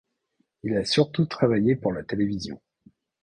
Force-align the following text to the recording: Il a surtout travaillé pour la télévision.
Il 0.63 0.75
a 0.77 0.83
surtout 0.83 1.27
travaillé 1.27 1.75
pour 1.75 1.93
la 1.93 2.01
télévision. 2.01 2.59